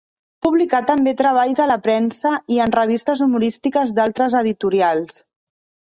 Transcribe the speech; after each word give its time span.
Publicà 0.45 0.79
també 0.87 1.13
treballs 1.19 1.61
a 1.67 1.67
la 1.73 1.77
premsa 1.89 2.33
i 2.57 2.59
en 2.67 2.75
revistes 2.79 3.25
humorístiques 3.29 3.97
d'altres 4.01 4.43
editorials. 4.45 5.27